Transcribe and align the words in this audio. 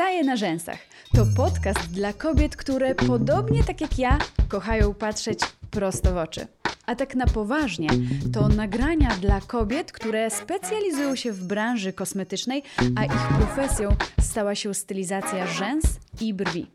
Staje 0.00 0.24
na 0.24 0.36
rzęsach. 0.36 0.78
To 1.14 1.26
podcast 1.36 1.90
dla 1.90 2.12
kobiet, 2.12 2.56
które 2.56 2.94
podobnie 2.94 3.64
tak 3.64 3.80
jak 3.80 3.98
ja 3.98 4.18
kochają 4.48 4.94
patrzeć 4.94 5.40
prosto 5.70 6.14
w 6.14 6.16
oczy. 6.16 6.46
A 6.86 6.94
tak 6.94 7.14
na 7.14 7.26
poważnie, 7.26 7.88
to 8.32 8.48
nagrania 8.48 9.16
dla 9.16 9.40
kobiet, 9.40 9.92
które 9.92 10.30
specjalizują 10.30 11.16
się 11.16 11.32
w 11.32 11.44
branży 11.44 11.92
kosmetycznej, 11.92 12.62
a 12.96 13.04
ich 13.04 13.28
profesją 13.38 13.96
stała 14.20 14.54
się 14.54 14.74
stylizacja 14.74 15.46
rzęs 15.46 15.84
i 16.20 16.34
brwi. 16.34 16.66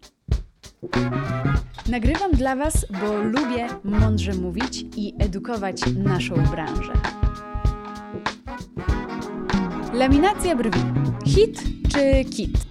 Nagrywam 1.90 2.32
dla 2.32 2.56
Was, 2.56 2.86
bo 3.02 3.14
lubię 3.14 3.68
mądrze 3.84 4.34
mówić 4.34 4.86
i 4.96 5.14
edukować 5.20 5.82
naszą 5.98 6.36
branżę. 6.36 6.94
Laminacja 9.94 10.56
brwi. 10.56 10.80
Hit 11.26 11.64
czy 11.92 12.26
kit? 12.30 12.65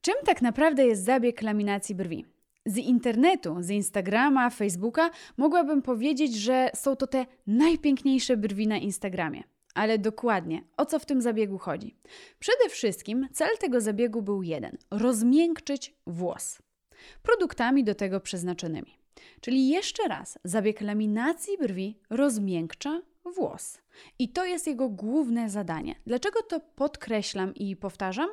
Czym 0.00 0.14
tak 0.24 0.42
naprawdę 0.42 0.86
jest 0.86 1.04
zabieg 1.04 1.42
laminacji 1.42 1.94
brwi? 1.94 2.24
Z 2.66 2.76
internetu, 2.76 3.56
z 3.60 3.70
Instagrama, 3.70 4.50
Facebooka 4.50 5.10
mogłabym 5.36 5.82
powiedzieć, 5.82 6.34
że 6.34 6.70
są 6.74 6.96
to 6.96 7.06
te 7.06 7.26
najpiękniejsze 7.46 8.36
brwi 8.36 8.66
na 8.66 8.78
Instagramie. 8.78 9.42
Ale 9.74 9.98
dokładnie, 9.98 10.62
o 10.76 10.86
co 10.86 10.98
w 10.98 11.06
tym 11.06 11.22
zabiegu 11.22 11.58
chodzi? 11.58 11.96
Przede 12.38 12.68
wszystkim 12.68 13.28
cel 13.32 13.58
tego 13.60 13.80
zabiegu 13.80 14.22
był 14.22 14.42
jeden: 14.42 14.76
rozmiękczyć 14.90 15.94
włos. 16.06 16.58
Produktami 17.22 17.84
do 17.84 17.94
tego 17.94 18.20
przeznaczonymi. 18.20 18.98
Czyli 19.40 19.68
jeszcze 19.68 20.08
raz, 20.08 20.38
zabieg 20.44 20.80
laminacji 20.80 21.58
brwi 21.58 21.98
rozmiękcza 22.10 23.02
włos. 23.24 23.78
I 24.18 24.28
to 24.28 24.44
jest 24.44 24.66
jego 24.66 24.88
główne 24.88 25.50
zadanie. 25.50 25.94
Dlaczego 26.06 26.42
to 26.42 26.60
podkreślam 26.60 27.54
i 27.54 27.76
powtarzam? 27.76 28.28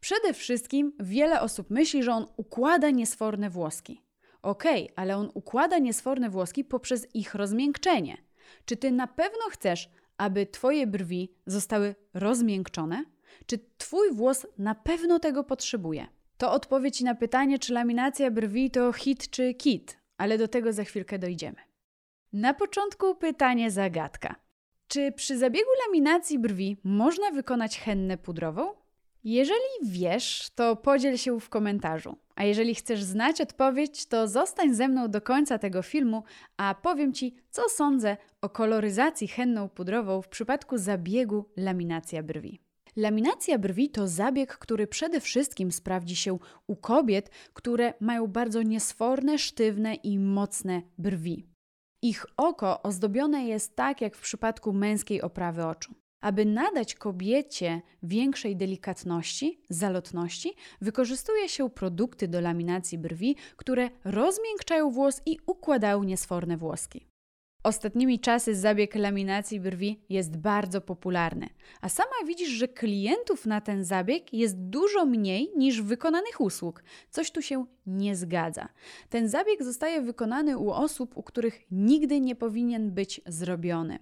Przede 0.00 0.34
wszystkim 0.34 0.92
wiele 1.00 1.40
osób 1.40 1.70
myśli, 1.70 2.02
że 2.02 2.12
on 2.12 2.26
układa 2.36 2.90
niesforne 2.90 3.50
włoski. 3.50 4.02
Okej, 4.42 4.84
okay, 4.84 4.96
ale 4.96 5.16
on 5.16 5.30
układa 5.34 5.78
niesforne 5.78 6.30
włoski 6.30 6.64
poprzez 6.64 7.14
ich 7.14 7.34
rozmiękczenie. 7.34 8.16
Czy 8.64 8.76
ty 8.76 8.92
na 8.92 9.06
pewno 9.06 9.42
chcesz, 9.50 9.90
aby 10.16 10.46
twoje 10.46 10.86
brwi 10.86 11.34
zostały 11.46 11.94
rozmiękczone? 12.14 13.04
Czy 13.46 13.58
twój 13.78 14.12
włos 14.12 14.46
na 14.58 14.74
pewno 14.74 15.18
tego 15.18 15.44
potrzebuje? 15.44 16.06
To 16.36 16.52
odpowiedź 16.52 17.00
na 17.00 17.14
pytanie, 17.14 17.58
czy 17.58 17.72
laminacja 17.72 18.30
brwi 18.30 18.70
to 18.70 18.92
hit 18.92 19.30
czy 19.30 19.54
kit, 19.54 19.98
ale 20.16 20.38
do 20.38 20.48
tego 20.48 20.72
za 20.72 20.84
chwilkę 20.84 21.18
dojdziemy. 21.18 21.56
Na 22.32 22.54
początku 22.54 23.14
pytanie 23.14 23.70
zagadka. 23.70 24.34
Czy 24.88 25.12
przy 25.12 25.38
zabiegu 25.38 25.70
laminacji 25.86 26.38
brwi 26.38 26.76
można 26.84 27.30
wykonać 27.30 27.78
hennę 27.78 28.18
pudrową? 28.18 28.83
Jeżeli 29.24 29.60
wiesz, 29.82 30.50
to 30.54 30.76
podziel 30.76 31.16
się 31.16 31.40
w 31.40 31.48
komentarzu. 31.48 32.16
A 32.34 32.44
jeżeli 32.44 32.74
chcesz 32.74 33.02
znać 33.02 33.40
odpowiedź, 33.40 34.06
to 34.06 34.28
zostań 34.28 34.74
ze 34.74 34.88
mną 34.88 35.10
do 35.10 35.20
końca 35.20 35.58
tego 35.58 35.82
filmu, 35.82 36.22
a 36.56 36.74
powiem 36.74 37.12
Ci, 37.12 37.34
co 37.50 37.62
sądzę 37.68 38.16
o 38.40 38.48
koloryzacji 38.48 39.28
henną 39.28 39.68
pudrową 39.68 40.22
w 40.22 40.28
przypadku 40.28 40.78
zabiegu 40.78 41.44
laminacja 41.56 42.22
brwi. 42.22 42.60
Laminacja 42.96 43.58
brwi 43.58 43.90
to 43.90 44.08
zabieg, 44.08 44.58
który 44.58 44.86
przede 44.86 45.20
wszystkim 45.20 45.72
sprawdzi 45.72 46.16
się 46.16 46.38
u 46.66 46.76
kobiet, 46.76 47.30
które 47.52 47.94
mają 48.00 48.26
bardzo 48.26 48.62
niesforne, 48.62 49.38
sztywne 49.38 49.94
i 49.94 50.18
mocne 50.18 50.82
brwi. 50.98 51.46
Ich 52.02 52.26
oko 52.36 52.82
ozdobione 52.82 53.46
jest 53.46 53.76
tak 53.76 54.00
jak 54.00 54.16
w 54.16 54.20
przypadku 54.20 54.72
męskiej 54.72 55.22
oprawy 55.22 55.66
oczu. 55.66 55.94
Aby 56.24 56.44
nadać 56.44 56.94
kobiecie 56.94 57.82
większej 58.02 58.56
delikatności, 58.56 59.60
zalotności, 59.68 60.54
wykorzystuje 60.80 61.48
się 61.48 61.70
produkty 61.70 62.28
do 62.28 62.40
laminacji 62.40 62.98
brwi, 62.98 63.36
które 63.56 63.90
rozmiękczają 64.04 64.90
włos 64.90 65.20
i 65.26 65.38
układają 65.46 66.02
niesforne 66.02 66.56
włoski. 66.56 67.06
Ostatnimi 67.62 68.20
czasy 68.20 68.54
zabieg 68.54 68.94
laminacji 68.94 69.60
brwi 69.60 70.04
jest 70.08 70.36
bardzo 70.36 70.80
popularny, 70.80 71.48
a 71.80 71.88
sama 71.88 72.16
widzisz, 72.26 72.48
że 72.48 72.68
klientów 72.68 73.46
na 73.46 73.60
ten 73.60 73.84
zabieg 73.84 74.32
jest 74.32 74.58
dużo 74.58 75.06
mniej 75.06 75.50
niż 75.56 75.82
wykonanych 75.82 76.40
usług. 76.40 76.82
Coś 77.10 77.30
tu 77.30 77.42
się 77.42 77.66
nie 77.86 78.16
zgadza. 78.16 78.68
Ten 79.08 79.28
zabieg 79.28 79.62
zostaje 79.62 80.00
wykonany 80.00 80.58
u 80.58 80.70
osób, 80.70 81.16
u 81.16 81.22
których 81.22 81.60
nigdy 81.70 82.20
nie 82.20 82.36
powinien 82.36 82.90
być 82.90 83.20
zrobiony 83.26 83.98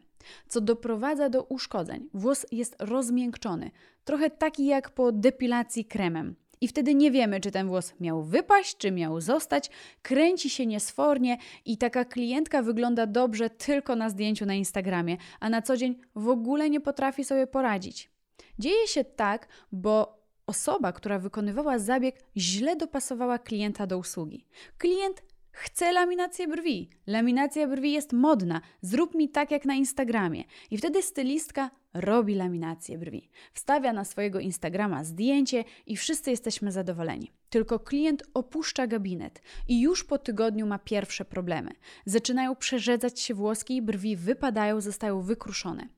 co 0.49 0.61
doprowadza 0.61 1.29
do 1.29 1.43
uszkodzeń. 1.43 2.09
Włos 2.15 2.47
jest 2.53 2.77
rozmiękczony, 2.79 3.71
trochę 4.05 4.31
taki 4.31 4.67
jak 4.67 4.91
po 4.91 5.13
depilacji 5.13 5.85
kremem. 5.85 6.35
I 6.61 6.69
wtedy 6.69 6.95
nie 6.95 7.11
wiemy, 7.11 7.41
czy 7.41 7.51
ten 7.51 7.69
włos 7.69 7.95
miał 8.01 8.23
wypaść, 8.23 8.77
czy 8.77 8.91
miał 8.91 9.21
zostać, 9.21 9.71
kręci 10.03 10.51
się 10.51 10.67
niesfornie 10.67 11.39
i 11.65 11.79
taka 11.79 12.05
klientka 12.05 12.63
wygląda 12.63 13.07
dobrze 13.07 13.51
tylko 13.51 13.97
na 13.97 14.11
zdjęciu 14.11 14.47
na 14.47 14.55
Instagramie, 14.55 15.17
a 15.41 15.51
na 15.51 15.63
co 15.63 15.77
dzień 15.77 15.99
w 16.15 16.29
ogóle 16.29 16.71
nie 16.71 16.81
potrafi 16.81 17.25
sobie 17.25 17.47
poradzić. 17.47 18.11
Dzieje 18.59 18.89
się 18.89 19.05
tak, 19.05 19.49
bo 19.73 20.23
osoba, 20.47 20.93
która 20.93 21.19
wykonywała 21.19 21.79
zabieg, 21.79 22.17
źle 22.37 22.77
dopasowała 22.77 23.39
klienta 23.39 23.87
do 23.87 23.99
usługi. 23.99 24.47
Klient 24.79 25.23
Chcę 25.53 25.93
laminację 25.93 26.49
brwi. 26.49 26.91
Laminacja 27.07 27.69
brwi 27.69 27.93
jest 27.93 28.13
modna. 28.13 28.61
Zrób 28.81 29.15
mi 29.15 29.29
tak 29.29 29.51
jak 29.51 29.65
na 29.65 29.75
Instagramie. 29.75 30.45
I 30.71 30.79
wtedy 30.79 31.03
stylistka 31.03 31.71
robi 31.95 32.35
laminację 32.35 32.99
brwi. 32.99 33.31
Wstawia 33.53 33.93
na 33.93 34.05
swojego 34.05 34.41
Instagrama 34.41 35.05
zdjęcie 35.05 35.65
i 35.87 35.97
wszyscy 35.97 36.31
jesteśmy 36.31 36.73
zadowoleni. 36.73 37.33
Tylko 37.51 37.79
klient 37.79 38.23
opuszcza 38.35 38.87
gabinet 38.87 39.43
i 39.69 39.81
już 39.81 40.05
po 40.05 40.19
tygodniu 40.19 40.67
ma 40.67 40.79
pierwsze 40.79 41.25
problemy. 41.25 41.71
Zaczynają 42.07 42.57
przerzedzać 42.57 43.21
się 43.21 43.35
włoski 43.35 43.77
i 43.77 43.83
brwi 43.83 44.17
wypadają, 44.17 44.81
zostają 44.81 45.23
wykruszone. 45.23 45.89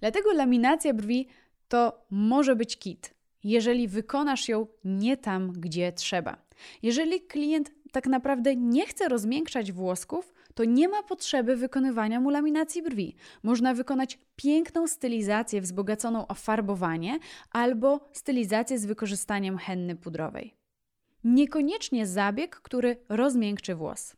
Dlatego 0.00 0.32
laminacja 0.32 0.94
brwi 0.94 1.28
to 1.68 2.06
może 2.10 2.56
być 2.56 2.78
kit, 2.78 3.14
jeżeli 3.44 3.88
wykonasz 3.88 4.48
ją 4.48 4.66
nie 4.84 5.16
tam, 5.16 5.52
gdzie 5.52 5.92
trzeba. 5.92 6.46
Jeżeli 6.82 7.20
klient 7.20 7.75
tak 7.92 8.06
naprawdę 8.06 8.56
nie 8.56 8.86
chce 8.86 9.08
rozmiękczać 9.08 9.72
włosków, 9.72 10.32
to 10.54 10.64
nie 10.64 10.88
ma 10.88 11.02
potrzeby 11.02 11.56
wykonywania 11.56 12.20
mu 12.20 12.30
laminacji 12.30 12.82
brwi. 12.82 13.16
Można 13.42 13.74
wykonać 13.74 14.18
piękną 14.36 14.86
stylizację 14.86 15.60
wzbogaconą 15.60 16.26
o 16.26 16.34
farbowanie 16.34 17.18
albo 17.50 18.08
stylizację 18.12 18.78
z 18.78 18.86
wykorzystaniem 18.86 19.58
henny 19.58 19.96
pudrowej. 19.96 20.54
Niekoniecznie 21.24 22.06
zabieg, 22.06 22.56
który 22.56 22.96
rozmiękczy 23.08 23.74
włos. 23.74 24.16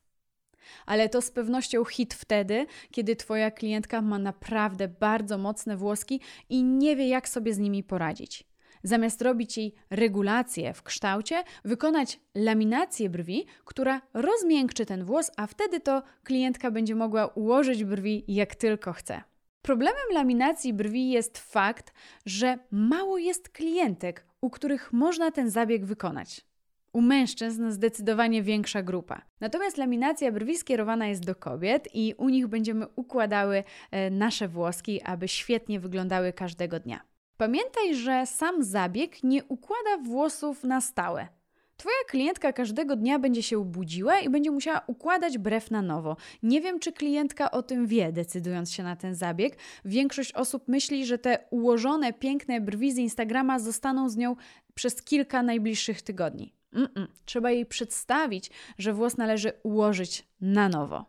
Ale 0.87 1.09
to 1.09 1.23
z 1.23 1.31
pewnością 1.31 1.84
hit 1.84 2.15
wtedy, 2.15 2.67
kiedy 2.91 3.17
Twoja 3.17 3.51
klientka 3.51 4.03
ma 4.03 4.19
naprawdę 4.19 4.89
bardzo 4.89 5.39
mocne 5.39 5.77
włoski 5.77 6.21
i 6.49 6.65
nie 6.65 6.97
wie, 6.97 7.09
jak 7.09 7.28
sobie 7.28 7.55
z 7.55 7.59
nimi 7.59 7.84
poradzić. 7.84 8.47
Zamiast 8.83 9.22
robić 9.22 9.59
jej 9.59 9.75
regulację 9.91 10.75
w 10.75 10.83
kształcie, 10.83 11.44
wykonać 11.65 12.21
laminację 12.34 13.11
brwi, 13.11 13.47
która 13.65 14.00
rozmiękczy 14.15 14.87
ten 14.87 15.05
włos, 15.05 15.31
a 15.37 15.47
wtedy 15.47 15.81
to 15.81 16.03
klientka 16.25 16.71
będzie 16.71 16.94
mogła 16.94 17.27
ułożyć 17.27 17.84
brwi 17.84 18.25
jak 18.28 18.55
tylko 18.55 18.93
chce. 18.93 19.22
Problemem 19.62 20.12
laminacji 20.12 20.72
brwi 20.72 21.11
jest 21.11 21.39
fakt, 21.39 21.93
że 22.27 22.59
mało 22.71 23.19
jest 23.19 23.49
klientek, 23.49 24.27
u 24.41 24.50
których 24.50 24.93
można 24.93 25.31
ten 25.31 25.50
zabieg 25.50 25.84
wykonać. 25.84 26.49
U 26.93 27.00
mężczyzn 27.00 27.71
zdecydowanie 27.71 28.43
większa 28.43 28.83
grupa. 28.83 29.22
Natomiast 29.41 29.77
laminacja 29.77 30.33
brwi 30.33 30.56
skierowana 30.56 31.06
jest 31.06 31.25
do 31.25 31.34
kobiet 31.34 31.89
i 31.95 32.15
u 32.19 32.28
nich 32.28 32.47
będziemy 32.47 32.87
układały 32.97 33.65
e, 33.91 34.10
nasze 34.10 34.49
włoski, 34.49 35.03
aby 35.03 35.28
świetnie 35.28 35.81
wyglądały 35.81 36.33
każdego 36.33 36.81
dnia. 36.81 37.00
Pamiętaj, 37.38 37.94
że 37.94 38.26
sam 38.26 38.65
zabieg 38.65 39.22
nie 39.22 39.44
układa 39.44 39.99
włosów 40.03 40.65
na 40.65 40.80
stałe. 40.80 41.28
Twoja 41.77 41.97
klientka 42.09 42.53
każdego 42.53 42.97
dnia 42.97 43.18
będzie 43.18 43.42
się 43.42 43.65
budziła 43.65 44.21
i 44.21 44.28
będzie 44.28 44.51
musiała 44.51 44.83
układać 44.86 45.39
brew 45.39 45.71
na 45.71 45.83
nowo. 45.83 46.16
Nie 46.42 46.60
wiem, 46.60 46.78
czy 46.78 46.92
klientka 46.92 47.51
o 47.51 47.63
tym 47.63 47.86
wie, 47.86 48.13
decydując 48.13 48.72
się 48.72 48.83
na 48.83 48.97
ten 48.97 49.15
zabieg. 49.15 49.57
Większość 49.84 50.33
osób 50.33 50.68
myśli, 50.68 51.07
że 51.07 51.18
te 51.18 51.39
ułożone, 51.51 52.13
piękne 52.13 52.60
brwi 52.60 52.92
z 52.92 52.98
Instagrama 52.98 53.59
zostaną 53.59 54.09
z 54.09 54.16
nią 54.16 54.36
przez 54.74 55.03
kilka 55.03 55.42
najbliższych 55.42 56.03
tygodni. 56.03 56.54
Mm-mm. 56.74 57.07
Trzeba 57.24 57.51
jej 57.51 57.66
przedstawić, 57.66 58.51
że 58.78 58.92
włos 58.92 59.16
należy 59.16 59.53
ułożyć 59.63 60.28
na 60.41 60.68
nowo. 60.68 61.04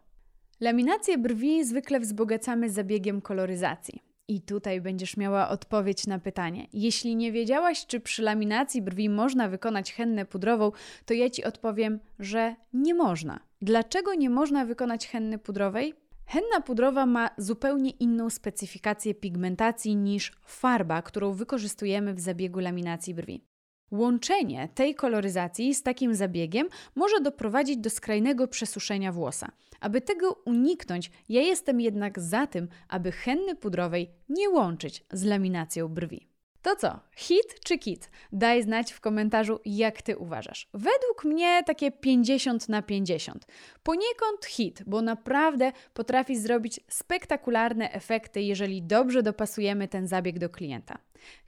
Laminację 0.59 1.17
brwi 1.17 1.65
zwykle 1.65 1.99
wzbogacamy 1.99 2.69
zabiegiem 2.69 3.21
koloryzacji. 3.21 4.08
I 4.29 4.41
tutaj 4.41 4.81
będziesz 4.81 5.17
miała 5.17 5.49
odpowiedź 5.49 6.07
na 6.07 6.19
pytanie. 6.19 6.67
Jeśli 6.73 7.15
nie 7.15 7.31
wiedziałaś, 7.31 7.85
czy 7.85 7.99
przy 7.99 8.21
laminacji 8.21 8.81
brwi 8.81 9.09
można 9.09 9.49
wykonać 9.49 9.93
hennę 9.93 10.25
pudrową, 10.25 10.71
to 11.05 11.13
ja 11.13 11.29
ci 11.29 11.43
odpowiem, 11.43 11.99
że 12.19 12.55
nie 12.73 12.93
można. 12.93 13.39
Dlaczego 13.61 14.13
nie 14.13 14.29
można 14.29 14.65
wykonać 14.65 15.07
henny 15.07 15.37
pudrowej? 15.37 15.93
Henna 16.25 16.61
pudrowa 16.65 17.05
ma 17.05 17.29
zupełnie 17.37 17.89
inną 17.89 18.29
specyfikację 18.29 19.13
pigmentacji 19.13 19.95
niż 19.95 20.31
farba, 20.45 21.01
którą 21.01 21.33
wykorzystujemy 21.33 22.13
w 22.13 22.19
zabiegu 22.19 22.59
laminacji 22.59 23.13
brwi. 23.13 23.48
Łączenie 23.91 24.69
tej 24.75 24.95
koloryzacji 24.95 25.75
z 25.75 25.83
takim 25.83 26.15
zabiegiem 26.15 26.67
może 26.95 27.21
doprowadzić 27.21 27.77
do 27.77 27.89
skrajnego 27.89 28.47
przesuszenia 28.47 29.11
włosa. 29.11 29.51
Aby 29.79 30.01
tego 30.01 30.41
uniknąć, 30.45 31.11
ja 31.29 31.41
jestem 31.41 31.81
jednak 31.81 32.19
za 32.19 32.47
tym, 32.47 32.67
aby 32.87 33.11
henny 33.11 33.55
pudrowej 33.55 34.09
nie 34.29 34.49
łączyć 34.49 35.05
z 35.13 35.23
laminacją 35.23 35.87
brwi. 35.87 36.28
To 36.61 36.75
co, 36.75 36.99
hit 37.15 37.59
czy 37.63 37.77
kit? 37.77 38.11
Daj 38.31 38.63
znać 38.63 38.91
w 38.91 39.01
komentarzu, 39.01 39.59
jak 39.65 40.01
ty 40.01 40.17
uważasz. 40.17 40.67
Według 40.73 41.25
mnie 41.25 41.63
takie 41.65 41.91
50 41.91 42.69
na 42.69 42.81
50. 42.81 43.45
Poniekąd 43.83 44.45
hit, 44.45 44.83
bo 44.87 45.01
naprawdę 45.01 45.71
potrafi 45.93 46.37
zrobić 46.37 46.79
spektakularne 46.87 47.91
efekty, 47.91 48.41
jeżeli 48.41 48.83
dobrze 48.83 49.23
dopasujemy 49.23 49.87
ten 49.87 50.07
zabieg 50.07 50.39
do 50.39 50.49
klienta. 50.49 50.97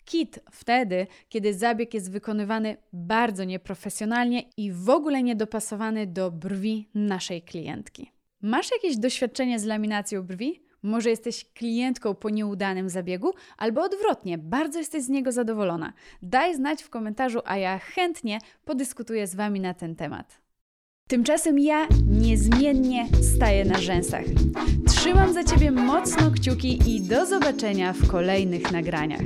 Kit 0.05 0.39
wtedy, 0.51 1.07
kiedy 1.29 1.53
zabieg 1.53 1.93
jest 1.93 2.11
wykonywany 2.11 2.77
bardzo 2.93 3.43
nieprofesjonalnie 3.43 4.43
i 4.57 4.71
w 4.71 4.89
ogóle 4.89 5.23
niedopasowany 5.23 6.07
do 6.07 6.31
brwi 6.31 6.89
naszej 6.95 7.41
klientki. 7.41 8.11
Masz 8.41 8.71
jakieś 8.71 8.97
doświadczenie 8.97 9.59
z 9.59 9.65
laminacją 9.65 10.23
brwi? 10.23 10.70
Może 10.83 11.09
jesteś 11.09 11.45
klientką 11.53 12.15
po 12.15 12.29
nieudanym 12.29 12.89
zabiegu, 12.89 13.33
albo 13.57 13.83
odwrotnie, 13.83 14.37
bardzo 14.37 14.79
jesteś 14.79 15.03
z 15.03 15.09
niego 15.09 15.31
zadowolona. 15.31 15.93
Daj 16.21 16.55
znać 16.55 16.83
w 16.83 16.89
komentarzu, 16.89 17.39
a 17.45 17.57
ja 17.57 17.79
chętnie 17.79 18.39
podyskutuję 18.65 19.27
z 19.27 19.35
Wami 19.35 19.59
na 19.59 19.73
ten 19.73 19.95
temat. 19.95 20.41
Tymczasem 21.07 21.59
ja 21.59 21.87
niezmiennie 22.07 23.07
staję 23.35 23.65
na 23.65 23.77
rzęsach. 23.77 24.25
Trzymam 24.87 25.33
za 25.33 25.43
Ciebie 25.43 25.71
mocno 25.71 26.31
kciuki 26.31 26.95
i 26.95 27.01
do 27.01 27.25
zobaczenia 27.25 27.93
w 27.93 28.07
kolejnych 28.07 28.71
nagraniach. 28.71 29.21